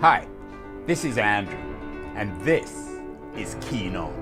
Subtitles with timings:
[0.00, 0.28] Hi,
[0.86, 1.58] this is Andrew,
[2.14, 2.94] and this
[3.36, 4.14] is Keen On,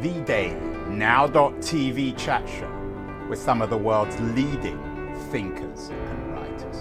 [0.00, 4.80] the daily now.tv chat show with some of the world's leading
[5.30, 6.76] thinkers and writers.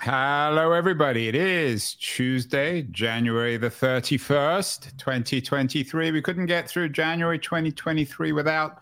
[0.00, 1.28] Hello, everybody.
[1.28, 6.10] It is Tuesday, January the 31st, 2023.
[6.10, 8.78] We couldn't get through January 2023 without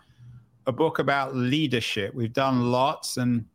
[0.65, 2.15] a book about leadership.
[2.15, 3.45] We've done lots, and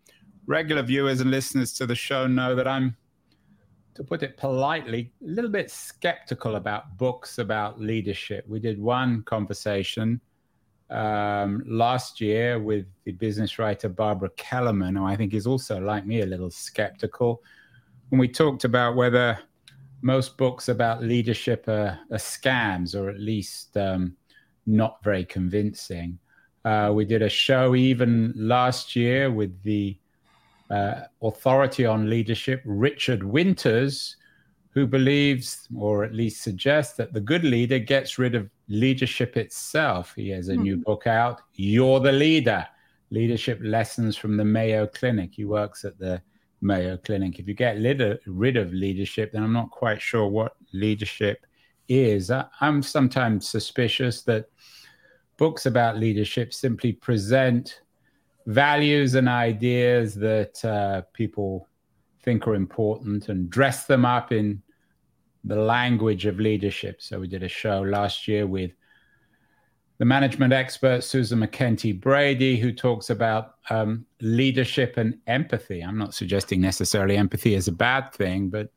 [0.46, 2.96] regular viewers and listeners to the show know that I'm,
[3.94, 8.44] to put it politely, a little bit skeptical about books about leadership.
[8.48, 10.20] We did one conversation
[10.90, 16.06] um, last year with the business writer Barbara Kellerman, who I think is also, like
[16.06, 17.42] me, a little skeptical.
[18.08, 19.38] When we talked about whether
[20.02, 24.16] most books about leadership are, are scams or at least um,
[24.66, 26.18] not very convincing.
[26.64, 29.96] Uh, we did a show even last year with the
[30.72, 34.16] uh, authority on leadership, Richard Winters,
[34.70, 40.14] who believes, or at least suggests, that the good leader gets rid of leadership itself.
[40.16, 40.62] He has a mm-hmm.
[40.62, 40.82] new hmm.
[40.82, 42.66] book out, You're the Leader
[43.10, 45.34] Leadership Lessons from the Mayo Clinic.
[45.34, 46.22] He works at the
[46.62, 47.38] Mayo Clinic.
[47.38, 47.76] If you get
[48.26, 51.44] rid of leadership, then I'm not quite sure what leadership
[51.88, 52.30] is.
[52.30, 54.46] I, I'm sometimes suspicious that
[55.36, 57.82] books about leadership simply present
[58.46, 61.68] values and ideas that uh, people
[62.22, 64.62] think are important and dress them up in
[65.44, 67.02] the language of leadership.
[67.02, 68.72] So we did a show last year with
[69.98, 75.80] the management expert Susan MacKenty Brady, who talks about um, leadership and empathy.
[75.80, 78.72] I'm not suggesting necessarily empathy is a bad thing, but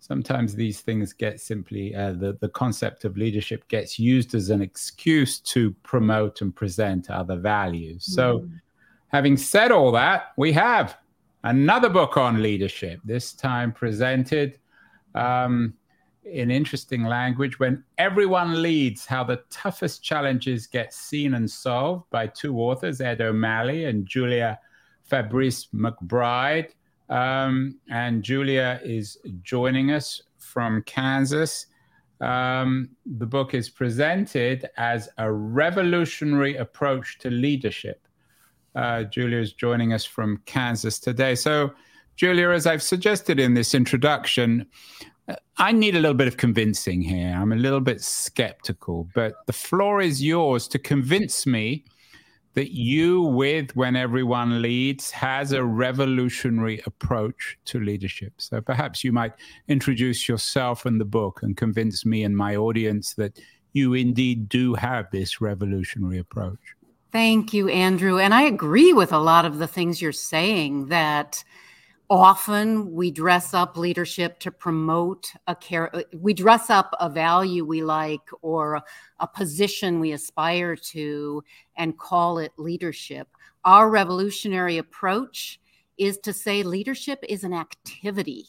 [0.00, 4.60] sometimes these things get simply uh, the the concept of leadership gets used as an
[4.60, 8.04] excuse to promote and present other values.
[8.14, 8.60] So mm
[9.08, 10.96] Having said all that, we have
[11.44, 14.58] another book on leadership, this time presented
[15.14, 15.74] um,
[16.24, 22.26] in interesting language when everyone leads how the toughest challenges get seen and solved by
[22.26, 24.58] two authors ed o'malley and julia
[25.08, 26.70] fabris mcbride.
[27.08, 31.66] Um, and julia is joining us from kansas.
[32.20, 38.05] Um, the book is presented as a revolutionary approach to leadership
[38.76, 41.34] uh, Julia is joining us from Kansas today.
[41.34, 41.72] So,
[42.16, 44.66] Julia, as I've suggested in this introduction,
[45.28, 47.34] uh, I need a little bit of convincing here.
[47.34, 51.84] I'm a little bit skeptical, but the floor is yours to convince me
[52.54, 58.32] that you, with When Everyone Leads, has a revolutionary approach to leadership.
[58.38, 59.32] So perhaps you might
[59.68, 63.38] introduce yourself and the book and convince me and my audience that
[63.74, 66.76] you indeed do have this revolutionary approach.
[67.12, 68.18] Thank you, Andrew.
[68.18, 71.42] And I agree with a lot of the things you're saying that
[72.10, 77.64] often we dress up leadership to promote a care uh, we dress up a value
[77.64, 78.80] we like or
[79.18, 81.42] a position we aspire to
[81.76, 83.28] and call it leadership.
[83.64, 85.60] Our revolutionary approach
[85.98, 88.48] is to say leadership is an activity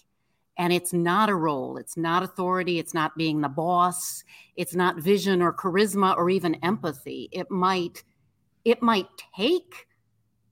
[0.58, 1.78] and it's not a role.
[1.78, 2.80] It's not authority.
[2.80, 4.24] It's not being the boss.
[4.56, 7.30] It's not vision or charisma or even empathy.
[7.32, 8.04] It might
[8.68, 9.88] it might take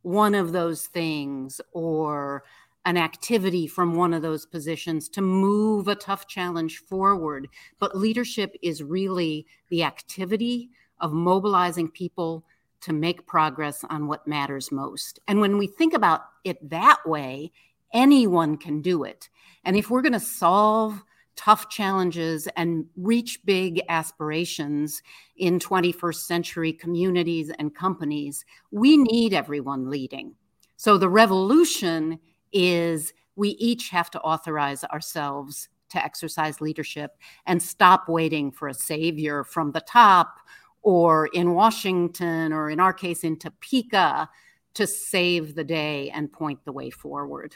[0.01, 2.45] one of those things or
[2.85, 7.49] an activity from one of those positions to move a tough challenge forward.
[7.77, 10.69] But leadership is really the activity
[11.01, 12.45] of mobilizing people
[12.81, 15.19] to make progress on what matters most.
[15.27, 17.51] And when we think about it that way,
[17.91, 19.27] anyone can do it.
[19.65, 21.03] And if we're going to solve
[21.35, 25.01] tough challenges and reach big aspirations
[25.37, 30.33] in 21st century communities and companies, we need everyone leading.
[30.77, 32.19] So the revolution
[32.51, 37.11] is we each have to authorize ourselves to exercise leadership
[37.45, 40.39] and stop waiting for a savior from the top
[40.81, 44.29] or in Washington or in our case in Topeka
[44.75, 47.55] to save the day and point the way forward.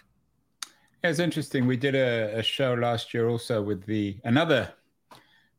[1.04, 1.66] Yeah, it's interesting.
[1.66, 4.74] We did a, a, show last year also with the another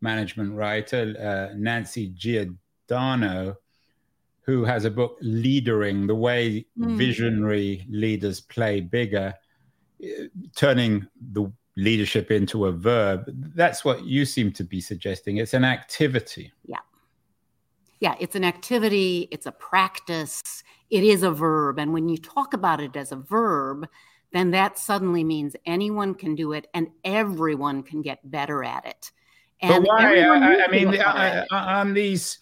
[0.03, 3.57] management writer, uh, Nancy Giordano,
[4.43, 6.97] who has a book, Leadering, the way mm.
[6.97, 9.35] visionary leaders play bigger,
[10.03, 10.25] uh,
[10.57, 13.25] turning the leadership into a verb.
[13.55, 15.39] That's what you seem to be suggesting.
[15.39, 16.53] It's an activity.
[16.67, 16.79] Yeah.
[18.01, 20.43] Yeah, it's an activity, it's a practice,
[20.89, 21.79] it is a verb.
[21.79, 23.87] And when you talk about it as a verb,
[24.33, 29.11] then that suddenly means anyone can do it and everyone can get better at it.
[29.61, 30.21] And but why?
[30.21, 32.39] I, I, mean, I, on these,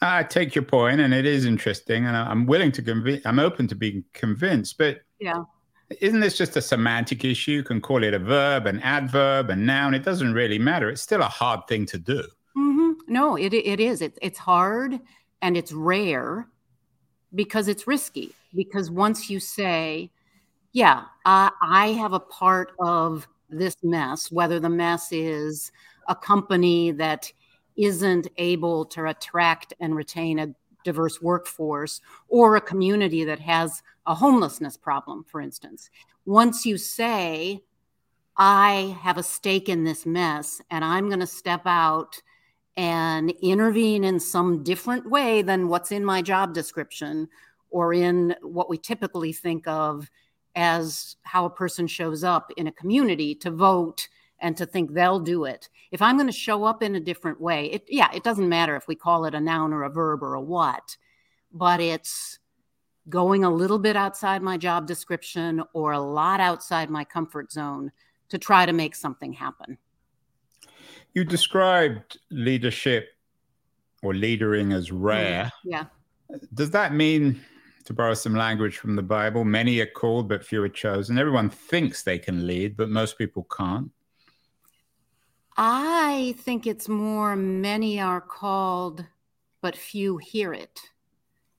[0.00, 3.26] I take your point, and it is interesting, and I'm willing to convince.
[3.26, 5.42] I'm open to being convinced, but yeah,
[6.00, 7.52] Isn't this just a semantic issue?
[7.52, 9.94] You can call it a verb, an adverb, a noun.
[9.94, 10.88] It doesn't really matter.
[10.90, 12.22] It's still a hard thing to do.
[12.56, 12.92] Mm-hmm.
[13.06, 14.02] No, it, it is.
[14.02, 14.98] It, it's hard
[15.42, 16.48] and it's rare
[17.34, 18.32] because it's risky.
[18.54, 20.10] Because once you say,
[20.76, 25.72] yeah, I, I have a part of this mess, whether the mess is
[26.06, 27.32] a company that
[27.78, 34.14] isn't able to attract and retain a diverse workforce or a community that has a
[34.14, 35.88] homelessness problem, for instance.
[36.26, 37.62] Once you say,
[38.36, 42.20] I have a stake in this mess and I'm going to step out
[42.76, 47.28] and intervene in some different way than what's in my job description
[47.70, 50.10] or in what we typically think of
[50.56, 54.08] as how a person shows up in a community to vote
[54.40, 55.68] and to think they'll do it.
[55.92, 58.74] If I'm going to show up in a different way, it yeah, it doesn't matter
[58.74, 60.96] if we call it a noun or a verb or a what,
[61.52, 62.38] but it's
[63.08, 67.92] going a little bit outside my job description or a lot outside my comfort zone
[68.28, 69.78] to try to make something happen.
[71.14, 73.10] You described leadership
[74.02, 75.52] or leadering as rare.
[75.64, 75.84] Yeah.
[76.52, 77.40] Does that mean,
[77.86, 81.18] to borrow some language from the Bible, many are called but few are chosen?
[81.18, 83.90] Everyone thinks they can lead, but most people can't.
[85.56, 89.06] I think it's more many are called,
[89.62, 90.80] but few hear it.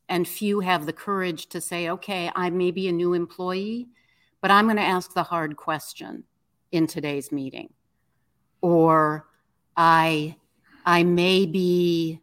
[0.10, 3.90] And few have the courage to say, okay, I may be a new employee,
[4.42, 6.24] but I'm going to ask the hard question
[6.72, 7.74] in today's meeting.
[8.62, 9.28] Or
[9.76, 10.36] I
[10.86, 12.22] I may be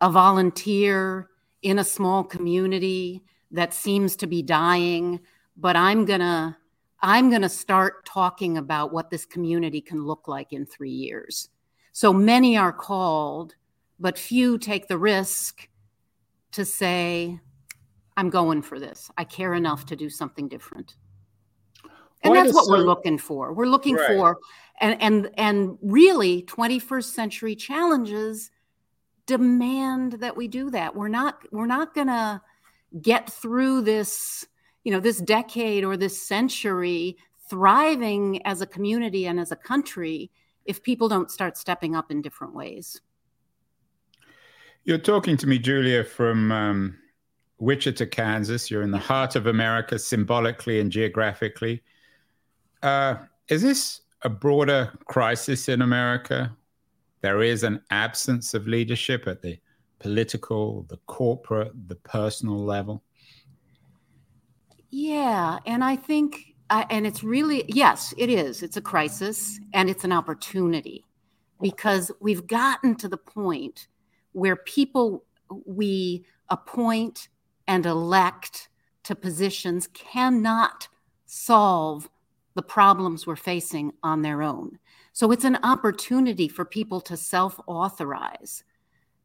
[0.00, 1.30] a volunteer
[1.62, 5.20] in a small community that seems to be dying,
[5.56, 6.56] but I'm going to
[7.02, 11.50] I'm going to start talking about what this community can look like in 3 years.
[11.92, 13.54] So many are called,
[14.00, 15.68] but few take the risk
[16.52, 17.38] to say
[18.16, 19.10] I'm going for this.
[19.18, 20.96] I care enough to do something different.
[22.22, 23.52] And Why that's what we're looking for.
[23.52, 24.08] We're looking right.
[24.08, 24.38] for
[24.80, 28.50] and and and really 21st century challenges
[29.26, 30.94] demand that we do that.
[30.94, 32.40] We're not we're not going to
[33.02, 34.46] get through this
[34.84, 37.16] you know this decade or this century
[37.50, 40.30] thriving as a community and as a country
[40.64, 43.00] if people don't start stepping up in different ways.
[44.84, 46.98] You're talking to me julia from um,
[47.58, 48.70] wichita kansas.
[48.70, 51.82] You're in the heart of america symbolically and geographically.
[52.82, 53.16] Uh,
[53.48, 56.54] is this a broader crisis in America.
[57.26, 59.58] There is an absence of leadership at the
[59.98, 63.02] political, the corporate, the personal level.
[64.90, 68.62] Yeah, and I think, uh, and it's really, yes, it is.
[68.62, 71.04] It's a crisis and it's an opportunity
[71.60, 73.88] because we've gotten to the point
[74.30, 75.24] where people
[75.64, 77.28] we appoint
[77.66, 78.68] and elect
[79.02, 80.86] to positions cannot
[81.24, 82.08] solve
[82.54, 84.78] the problems we're facing on their own.
[85.16, 88.64] So it's an opportunity for people to self authorize,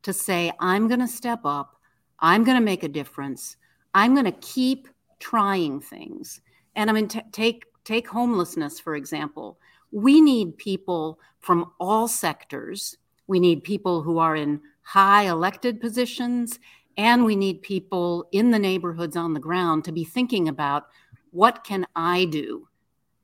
[0.03, 1.75] to say, I'm going to step up,
[2.17, 3.57] I'm going to make a difference,
[3.93, 4.88] I'm going to keep
[5.19, 6.39] trying things.
[6.77, 9.59] And I mean, t- take, take homelessness, for example.
[9.91, 12.95] We need people from all sectors.
[13.27, 16.57] We need people who are in high elected positions,
[16.95, 20.85] and we need people in the neighborhoods on the ground to be thinking about
[21.31, 22.69] what can I do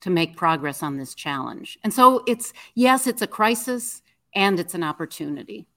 [0.01, 1.77] to make progress on this challenge.
[1.83, 4.01] And so it's, yes, it's a crisis
[4.35, 5.67] and it's an opportunity.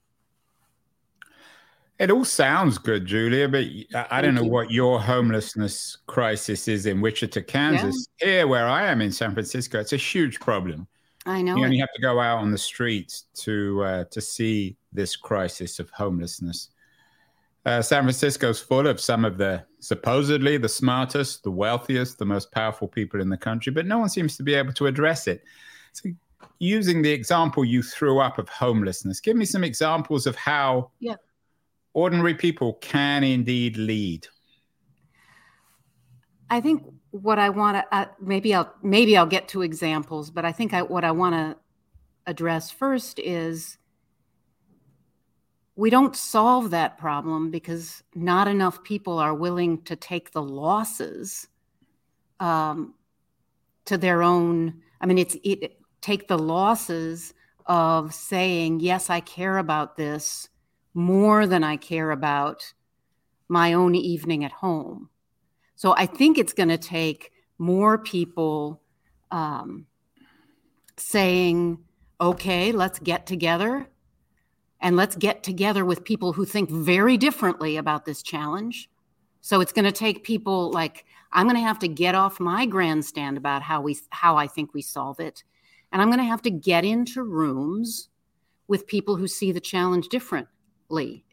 [1.99, 3.65] It all sounds good, Julia, but
[4.09, 8.07] I don't know what your homelessness crisis is in Wichita, Kansas.
[8.19, 8.27] Yeah.
[8.27, 10.87] Here, where I am in San Francisco, it's a huge problem.
[11.27, 11.55] I know.
[11.55, 15.77] You only have to go out on the streets to uh, to see this crisis
[15.77, 16.69] of homelessness.
[17.63, 22.51] Uh, San Francisco's full of some of the supposedly the smartest, the wealthiest, the most
[22.51, 25.43] powerful people in the country, but no one seems to be able to address it.
[25.93, 26.09] So,
[26.57, 31.15] using the example you threw up of homelessness, give me some examples of how yeah.
[31.93, 34.27] ordinary people can indeed lead.
[36.49, 40.45] I think what I want to uh, maybe I'll maybe I'll get to examples, but
[40.45, 41.57] I think I, what I want to
[42.25, 43.77] address first is
[45.75, 51.47] we don't solve that problem because not enough people are willing to take the losses
[52.39, 52.93] um,
[53.85, 54.81] to their own.
[54.99, 57.33] I mean, it's it, take the losses
[57.65, 60.49] of saying, yes, I care about this
[60.93, 62.73] more than I care about
[63.47, 65.09] my own evening at home.
[65.75, 68.81] So I think it's going to take more people
[69.29, 69.85] um,
[70.97, 71.79] saying,
[72.19, 73.87] okay, let's get together
[74.81, 78.89] and let's get together with people who think very differently about this challenge
[79.41, 82.65] So it's going to take people like I'm going to have to get off my
[82.65, 85.43] grandstand about how we how I think we solve it,
[85.91, 88.09] and I'm going to have to get into rooms
[88.67, 91.25] with people who see the challenge differently,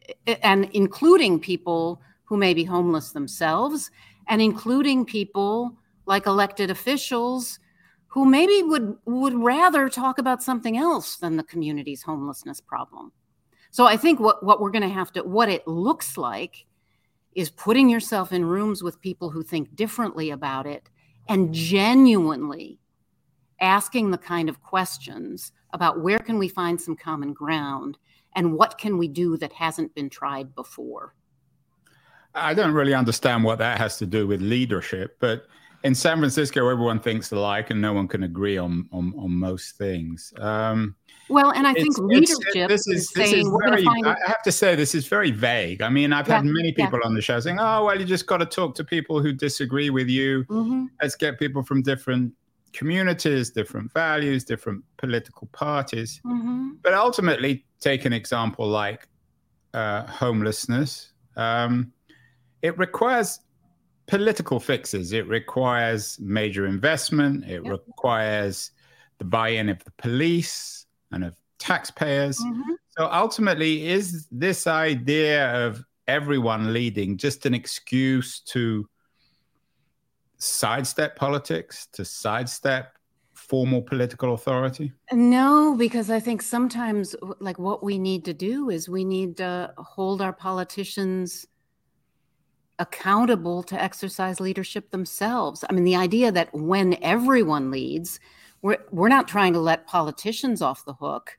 [0.43, 3.91] and including people who may be homeless themselves,
[4.27, 7.59] and including people like elected officials
[8.07, 13.11] who maybe would would rather talk about something else than the community's homelessness problem.
[13.71, 16.65] So I think what what we're going to have to what it looks like
[17.33, 20.89] is putting yourself in rooms with people who think differently about it
[21.27, 22.79] and genuinely
[23.61, 27.97] asking the kind of questions about where can we find some common ground
[28.35, 31.13] and what can we do that hasn't been tried before.
[32.33, 35.45] I don't really understand what that has to do with leadership, but
[35.83, 39.77] in San Francisco, everyone thinks alike, and no one can agree on on, on most
[39.77, 40.33] things.
[40.37, 40.95] Um,
[41.29, 43.87] well, and I think leadership this is, is this saying is very.
[43.87, 45.81] I have to say this is very vague.
[45.81, 47.07] I mean, I've yeah, had many people yeah.
[47.07, 49.89] on the show saying, "Oh, well, you just got to talk to people who disagree
[49.89, 50.43] with you.
[50.45, 50.85] Mm-hmm.
[51.01, 52.33] Let's get people from different
[52.73, 56.71] communities, different values, different political parties." Mm-hmm.
[56.81, 59.07] But ultimately, take an example like
[59.73, 61.13] uh, homelessness.
[61.35, 61.93] Um,
[62.61, 63.39] it requires
[64.07, 65.13] political fixes.
[65.13, 67.45] It requires major investment.
[67.45, 67.71] It yep.
[67.71, 68.71] requires
[69.19, 72.39] the buy-in of the police and of taxpayers.
[72.39, 72.73] Mm-hmm.
[72.97, 78.89] So ultimately, is this idea of everyone leading just an excuse to
[80.37, 82.97] sidestep politics, to sidestep
[83.33, 84.91] formal political authority?
[85.11, 89.73] No, because I think sometimes, like, what we need to do is we need to
[89.77, 91.45] hold our politicians
[92.79, 95.65] accountable to exercise leadership themselves.
[95.69, 98.19] I mean, the idea that when everyone leads,
[98.61, 101.37] we're, we're not trying to let politicians off the hook.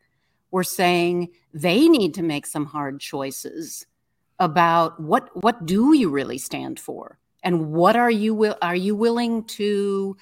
[0.50, 3.87] We're saying they need to make some hard choices
[4.39, 8.97] about what what do you really stand for and what are you will are you
[8.97, 10.17] willing to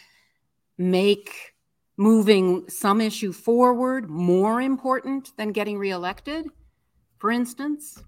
[0.76, 1.55] make
[1.97, 6.47] moving some issue forward more important than getting reelected
[7.19, 8.02] for instance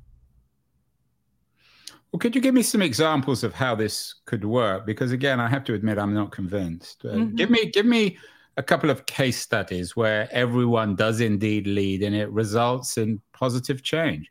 [2.12, 4.84] well, could you give me some examples of how this could work?
[4.84, 7.04] Because again, I have to admit, I'm not convinced.
[7.04, 7.36] Uh, mm-hmm.
[7.36, 8.18] Give me, give me
[8.56, 13.82] a couple of case studies where everyone does indeed lead and it results in positive
[13.82, 14.30] change.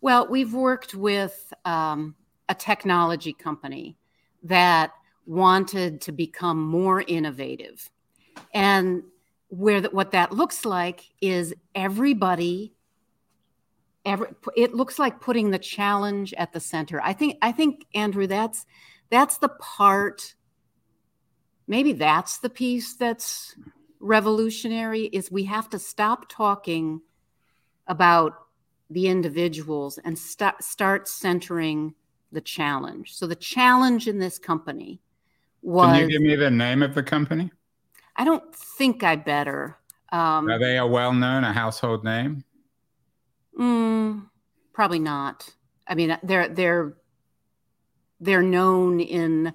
[0.00, 2.14] Well, we've worked with um,
[2.48, 3.96] a technology company
[4.44, 4.92] that
[5.26, 7.90] wanted to become more innovative,
[8.54, 9.02] and
[9.48, 12.74] where that what that looks like is everybody
[14.04, 17.00] every, it looks like putting the challenge at the center.
[17.02, 18.66] I think I think Andrew that's
[19.10, 20.34] that's the part
[21.68, 23.54] maybe that's the piece that's
[24.00, 27.00] revolutionary is we have to stop talking
[27.86, 28.32] about
[28.90, 31.94] the individuals and st- start centering
[32.32, 33.14] the challenge.
[33.14, 35.00] So the challenge in this company
[35.62, 37.50] was Can you give me the name of the company?
[38.16, 39.78] I don't think I better.
[40.10, 42.44] Um, Are they a well-known, a household name?
[43.58, 44.26] Mm,
[44.72, 45.54] probably not.
[45.86, 46.96] I mean, they're they're
[48.20, 49.52] they're known in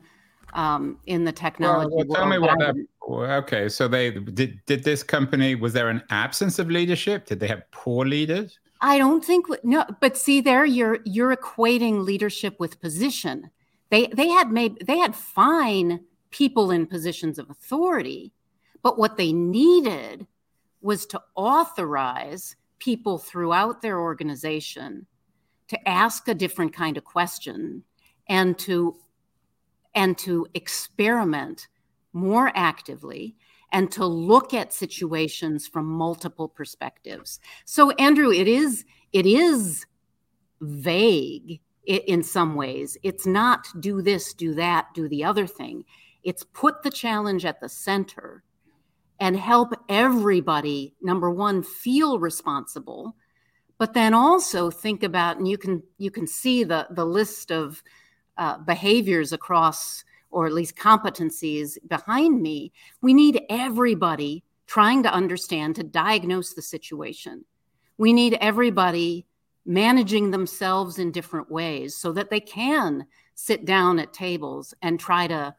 [0.53, 1.89] um, in the technology.
[1.95, 2.75] Well, well tell me what that.
[3.09, 4.59] Okay, so they did.
[4.65, 5.55] Did this company?
[5.55, 7.25] Was there an absence of leadership?
[7.25, 8.59] Did they have poor leaders?
[8.81, 9.85] I don't think no.
[9.99, 13.49] But see, there you're you're equating leadership with position.
[13.89, 18.33] They they had made they had fine people in positions of authority,
[18.81, 20.27] but what they needed
[20.81, 25.05] was to authorize people throughout their organization
[25.69, 27.83] to ask a different kind of question
[28.27, 28.97] and to
[29.95, 31.67] and to experiment
[32.13, 33.35] more actively
[33.71, 37.39] and to look at situations from multiple perspectives.
[37.65, 39.85] So andrew it is it is
[40.61, 42.97] vague in some ways.
[43.03, 45.83] It's not do this do that do the other thing.
[46.23, 48.43] It's put the challenge at the center
[49.19, 53.15] and help everybody number one feel responsible
[53.77, 57.83] but then also think about and you can you can see the the list of
[58.37, 62.71] uh, behaviors across or at least competencies behind me
[63.01, 67.43] we need everybody trying to understand to diagnose the situation
[67.97, 69.25] we need everybody
[69.65, 75.27] managing themselves in different ways so that they can sit down at tables and try
[75.27, 75.55] to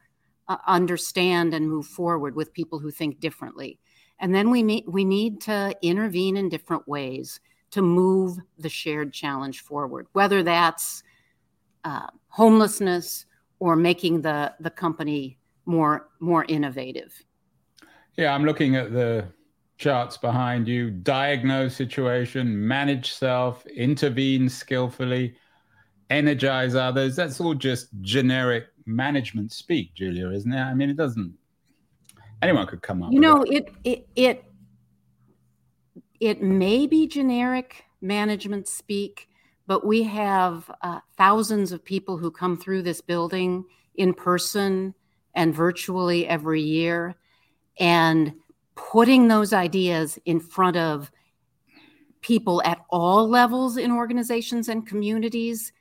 [0.49, 3.78] uh, understand and move forward with people who think differently.
[4.21, 7.40] And then we meet, we need to intervene in different ways
[7.71, 11.02] to move the shared challenge forward, whether that's
[11.85, 13.26] uh, homelessness
[13.59, 17.23] or making the, the company more more innovative.
[18.17, 19.26] Yeah, I'm looking at the
[19.79, 20.91] charts behind you.
[20.91, 25.35] Diagnose situation, manage self, intervene skillfully,
[26.11, 27.17] energize others.
[27.17, 30.61] That's all just generic management speak, Julia, isn't it?
[30.61, 31.35] I mean, it doesn't.
[32.43, 33.12] Anyone could come up.
[33.12, 34.45] You know, it it it
[36.21, 39.29] it may be generic management speak,
[39.66, 44.94] but we have uh, thousands of people who come through this building in person
[45.35, 47.16] and virtually every year,
[47.78, 48.33] and
[48.75, 51.11] putting those ideas in front of
[52.21, 55.73] people at all levels in organizations and communities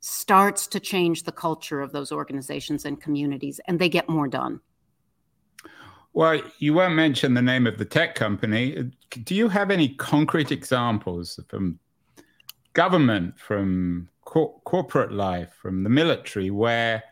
[0.00, 4.60] starts to change the culture of those organizations and communities, and they get more done.
[6.12, 8.90] Well, you won't mention the name of the tech company.
[9.22, 11.78] Do you have any concrete examples from
[12.72, 17.02] government, from cor- corporate life, from the military, where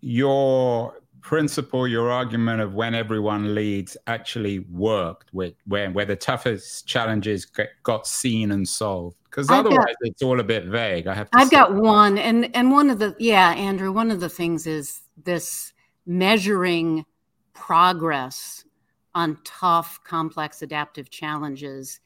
[0.00, 6.86] your principle, your argument of when everyone leads actually worked, where, where, where the toughest
[6.86, 9.16] challenges get, got seen and solved?
[9.24, 11.06] Because otherwise, got, it's all a bit vague.
[11.06, 11.28] I have.
[11.32, 11.56] I've say.
[11.56, 13.92] got one, and and one of the yeah, Andrew.
[13.92, 15.72] One of the things is this
[16.04, 17.04] measuring
[17.52, 18.64] progress
[19.14, 22.00] on tough, complex, adaptive challenges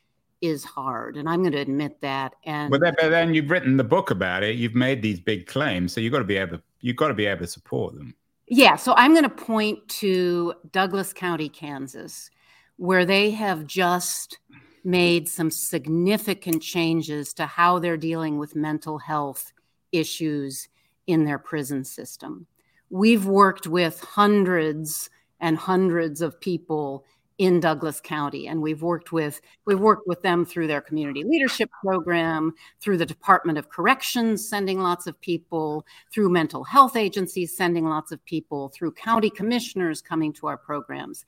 [0.44, 2.34] is hard, and I'm going to admit that.
[2.44, 4.56] And but then, but then you've written the book about it.
[4.56, 7.14] You've made these big claims, so you've got to be able to you've got to
[7.14, 8.14] be able to support them.
[8.46, 12.30] Yeah, so I'm going to point to Douglas County, Kansas,
[12.76, 14.38] where they have just
[14.84, 19.50] made some significant changes to how they're dealing with mental health
[19.92, 20.68] issues
[21.06, 22.46] in their prison system.
[22.90, 25.08] We've worked with hundreds
[25.40, 27.04] and hundreds of people
[27.38, 31.68] in Douglas County and we've worked with we've worked with them through their community leadership
[31.82, 37.86] program through the Department of Corrections sending lots of people through mental health agencies sending
[37.86, 41.24] lots of people through county commissioners coming to our programs.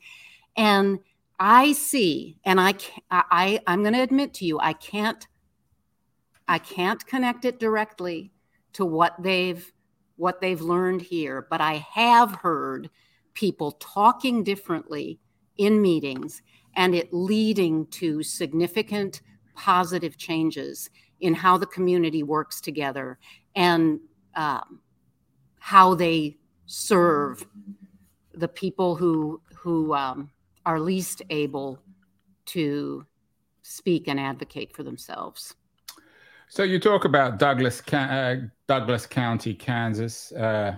[0.56, 1.00] And
[1.38, 2.74] I see, and I,
[3.10, 5.26] I, I'm going to admit to you, I can't,
[6.48, 8.32] I can't connect it directly
[8.74, 9.70] to what they've,
[10.16, 12.88] what they've learned here, but I have heard
[13.34, 15.20] people talking differently
[15.58, 16.42] in meetings
[16.76, 19.22] and it leading to significant
[19.54, 20.90] positive changes
[21.20, 23.18] in how the community works together
[23.54, 23.98] and
[24.34, 24.80] um,
[25.58, 27.46] how they serve
[28.34, 30.30] the people who who um,
[30.66, 31.78] are least able
[32.44, 33.04] to
[33.62, 35.56] speak and advocate for themselves.
[36.48, 38.36] So you talk about Douglas, uh,
[38.68, 40.32] Douglas County, Kansas.
[40.32, 40.76] Uh,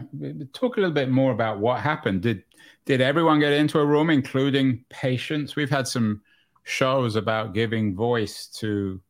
[0.53, 2.23] talk a little bit more about what happened.
[2.23, 2.43] Did
[2.87, 5.57] did everyone get into a room, including patients?
[5.57, 6.23] We've had some
[6.65, 9.01] shows about giving voice to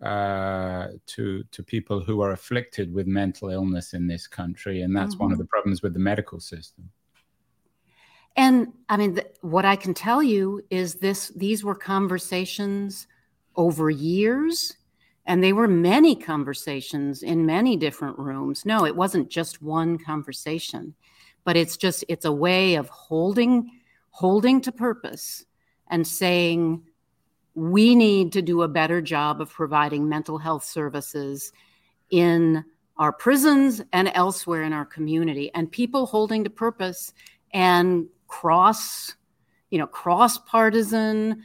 [0.00, 5.14] uh, to to people who are afflicted with mental illness in this country, and that's
[5.14, 5.24] mm-hmm.
[5.24, 5.42] one of mm-hmm.
[5.42, 6.90] the problems with the medical system.
[8.36, 13.08] And I mean, th- what I can tell you is this: these were conversations
[13.56, 14.76] over years,
[15.26, 18.64] and they were many conversations in many different rooms.
[18.64, 20.94] No, it wasn't just one conversation,
[21.44, 23.70] but it's just it's a way of holding
[24.10, 25.44] holding to purpose
[25.88, 26.82] and saying
[27.54, 31.52] we need to do a better job of providing mental health services
[32.10, 32.64] in
[32.98, 37.12] our prisons and elsewhere in our community and people holding to purpose
[37.52, 39.14] and cross,
[39.70, 41.42] you know, cross partisan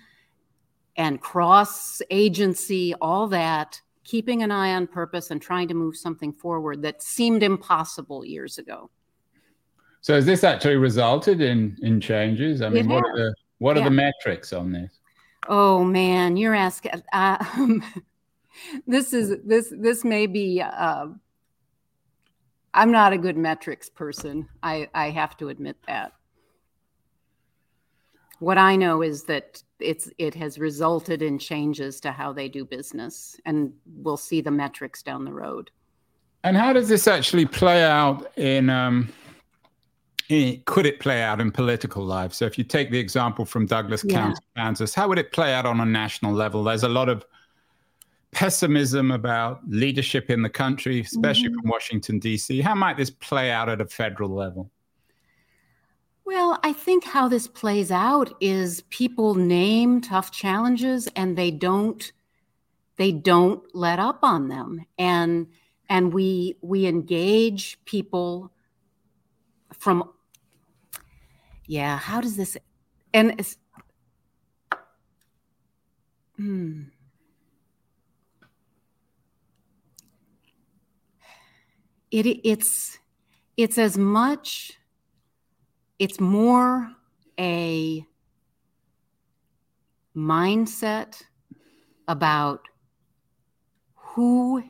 [1.02, 6.32] and cross agency, all that, keeping an eye on purpose and trying to move something
[6.32, 8.92] forward that seemed impossible years ago.
[10.02, 12.62] So has this actually resulted in in changes?
[12.62, 13.86] I mean, what are the what are yeah.
[13.86, 15.00] the metrics on this?
[15.48, 17.02] Oh man, you're asking.
[17.12, 17.84] Uh, um,
[18.86, 20.62] this is this this may be.
[20.62, 21.08] Uh,
[22.74, 24.48] I'm not a good metrics person.
[24.62, 26.14] I I have to admit that.
[28.41, 32.65] What I know is that it's it has resulted in changes to how they do
[32.65, 35.69] business, and we'll see the metrics down the road.
[36.43, 38.71] And how does this actually play out in?
[38.71, 39.13] Um,
[40.30, 42.34] in could it play out in political life?
[42.34, 44.15] So, if you take the example from Douglas yeah.
[44.15, 46.63] County, Kansas, how would it play out on a national level?
[46.63, 47.23] There's a lot of
[48.32, 51.60] pessimism about leadership in the country, especially mm-hmm.
[51.62, 52.60] from Washington D.C.
[52.62, 54.71] How might this play out at a federal level?
[56.32, 62.10] Well, I think how this plays out is people name tough challenges and they don't
[62.96, 65.48] they don't let up on them and
[65.89, 68.50] and we we engage people
[69.78, 70.10] from
[71.67, 72.56] yeah how does this
[73.13, 73.58] and it's,
[76.38, 76.84] hmm.
[82.10, 83.00] it it's
[83.58, 84.78] it's as much
[86.02, 86.92] it's more
[87.40, 88.04] a
[90.18, 91.22] mindset
[92.08, 92.62] about
[93.96, 94.64] who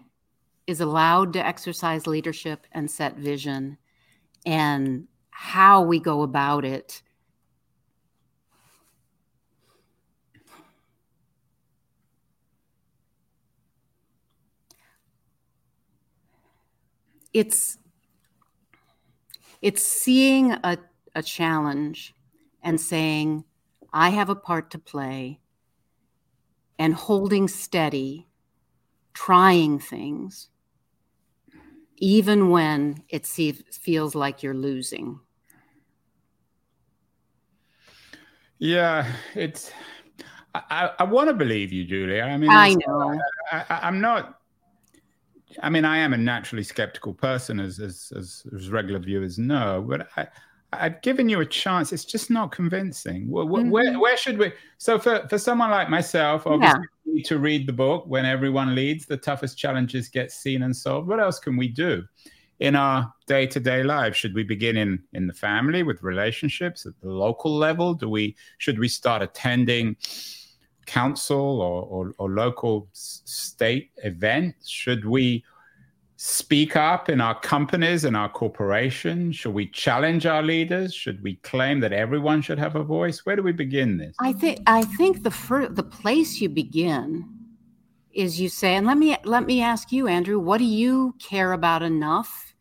[0.68, 3.78] is allowed to exercise leadership and set vision
[4.46, 7.02] and how we go about it.
[17.34, 17.78] It's
[19.62, 20.78] it's seeing a,
[21.16, 22.16] a challenge
[22.64, 23.44] and saying
[23.94, 25.40] i have a part to play
[26.80, 28.28] and holding steady
[29.14, 30.50] trying things
[31.98, 35.20] even when it feels like you're losing.
[38.58, 39.72] Yeah it's
[40.54, 43.20] i, I want to believe you julia i mean i know.
[43.52, 44.42] I, i'm not
[45.62, 49.86] I mean, I am a naturally skeptical person, as as, as, as regular viewers know,
[49.88, 50.28] but I,
[50.74, 51.92] I've given you a chance.
[51.92, 53.30] It's just not convincing.
[53.30, 53.70] Where, mm-hmm.
[53.70, 54.54] where, where, should we?
[54.78, 57.24] So, for, for someone like myself, obviously, yeah.
[57.26, 61.08] to read the book when everyone leads, the toughest challenges get seen and solved.
[61.08, 62.04] What else can we do
[62.60, 64.18] in our day to day lives?
[64.18, 67.94] Should we begin in in the family with relationships at the local level?
[67.94, 69.98] Do we should we start attending?
[70.88, 74.68] council or, or, or local state events?
[74.68, 75.44] Should we
[76.24, 79.36] speak up in our companies and our corporations?
[79.36, 80.94] Should we challenge our leaders?
[80.94, 83.26] Should we claim that everyone should have a voice?
[83.26, 84.16] Where do we begin this?
[84.20, 87.28] I think I think the fir- the place you begin
[88.14, 91.54] is you say, and let me let me ask you, Andrew, what do you care
[91.54, 92.54] about enough,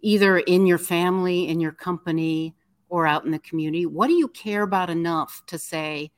[0.00, 2.54] either in your family, in your company,
[2.88, 3.84] or out in the community?
[3.84, 6.12] What do you care about enough to say?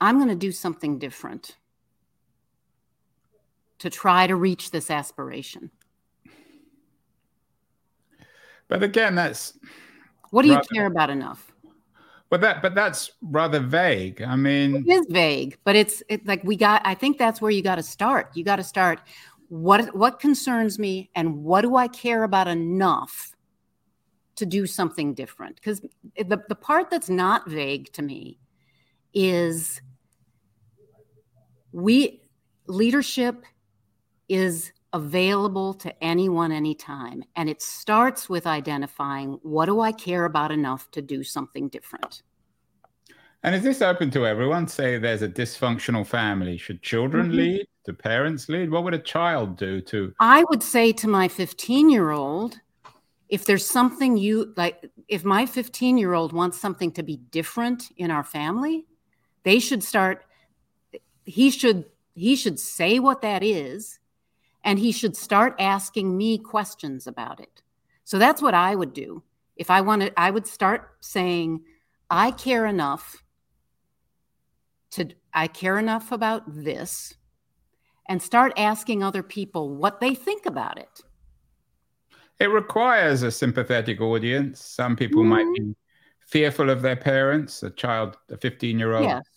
[0.00, 1.58] I'm going to do something different
[3.78, 5.70] to try to reach this aspiration.
[8.68, 9.58] But again, that's
[10.30, 11.52] what do you rather, care about enough?
[12.30, 14.22] But that, but that's rather vague.
[14.22, 16.82] I mean, it is vague, but it's it, like we got.
[16.84, 18.30] I think that's where you got to start.
[18.34, 19.00] You got to start.
[19.48, 23.36] What what concerns me, and what do I care about enough
[24.36, 25.56] to do something different?
[25.56, 25.80] Because
[26.16, 28.38] the the part that's not vague to me
[29.12, 29.80] is
[31.70, 32.22] we
[32.66, 33.44] leadership
[34.28, 37.24] is available to anyone anytime.
[37.36, 42.22] And it starts with identifying what do i care about enough to do something different?
[43.42, 44.66] And is this open to everyone?
[44.68, 46.56] Say there's a dysfunctional family.
[46.56, 47.36] Should children mm-hmm.
[47.36, 47.66] lead?
[47.84, 48.70] Do parents lead?
[48.70, 52.58] What would a child do to i would say to my 15 year old
[53.28, 57.90] if there's something you like if my 15 year old wants something to be different
[57.96, 58.86] in our family
[59.42, 60.24] they should start
[61.24, 61.84] he should
[62.14, 63.98] he should say what that is
[64.64, 67.62] and he should start asking me questions about it.
[68.04, 69.22] So that's what i would do.
[69.56, 71.62] If i wanted i would start saying
[72.10, 73.22] i care enough
[74.92, 77.14] to i care enough about this
[78.08, 81.00] and start asking other people what they think about it.
[82.40, 84.60] It requires a sympathetic audience.
[84.60, 85.30] Some people mm-hmm.
[85.30, 85.74] might be
[86.26, 89.33] fearful of their parents a child a 15 year old yes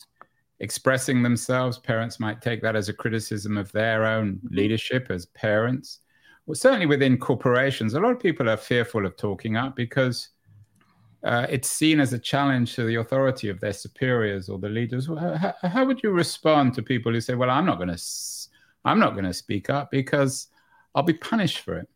[0.60, 1.78] expressing themselves.
[1.78, 4.56] Parents might take that as a criticism of their own mm-hmm.
[4.56, 6.00] leadership as parents.
[6.46, 10.30] Well, certainly within corporations, a lot of people are fearful of talking up because
[11.24, 15.08] uh, it's seen as a challenge to the authority of their superiors or the leaders.
[15.08, 18.02] How, how would you respond to people who say, "Well, I'm not going to,
[18.86, 20.48] I'm not going to speak up because
[20.96, 21.90] I'll be punished for it"?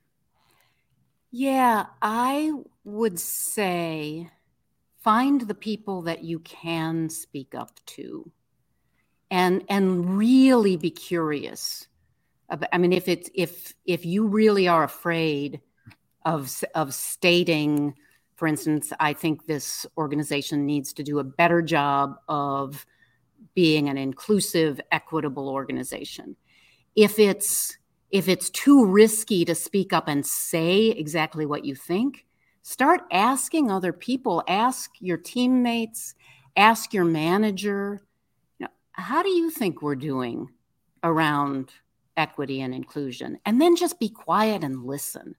[1.32, 2.52] Yeah, I
[2.84, 4.30] would say
[5.00, 8.30] find the people that you can speak up to
[9.32, 11.88] and and really be curious
[12.72, 15.60] i mean if it's if if you really are afraid
[16.26, 17.96] of of stating
[18.36, 22.86] for instance i think this organization needs to do a better job of
[23.54, 26.36] being an inclusive equitable organization.
[26.96, 27.78] If it's
[28.10, 32.26] if it's too risky to speak up and say exactly what you think
[32.64, 34.44] start asking other people.
[34.48, 36.14] Ask your teammates.
[36.56, 38.02] Ask your manager
[38.94, 40.50] how do you think we're doing
[41.04, 41.72] around
[42.18, 43.40] equity and inclusion?
[43.46, 45.36] And then just be quiet and listen.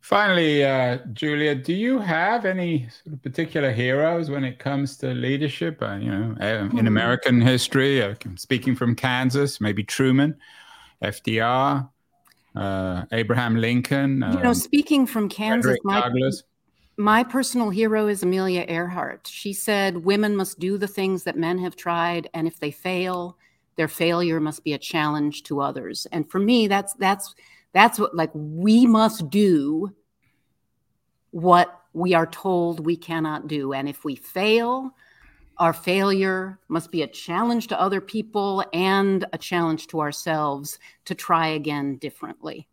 [0.00, 5.08] Finally, uh, Julia, do you have any sort of particular heroes when it comes to
[5.08, 5.82] leadership?
[5.82, 6.86] Uh, you know, in hmm.
[6.86, 10.36] American history, uh, speaking from Kansas, maybe Truman,
[11.02, 11.88] FDR,
[12.56, 14.24] uh, Abraham Lincoln.
[14.32, 16.44] You know, um, speaking from Kansas, my, Douglas
[17.00, 19.26] my personal hero is Amelia Earhart.
[19.26, 23.38] She said women must do the things that men have tried, and if they fail,
[23.76, 26.06] their failure must be a challenge to others.
[26.12, 27.34] And for me, that's that's
[27.72, 29.94] that's what like we must do
[31.32, 33.72] what we are told we cannot do.
[33.72, 34.94] And if we fail,
[35.60, 41.14] Our failure must be a challenge to other people and a challenge to ourselves to
[41.14, 42.66] try again differently.